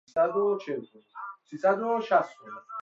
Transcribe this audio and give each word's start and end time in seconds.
بینایی 0.15 2.01
شناس 2.03 2.29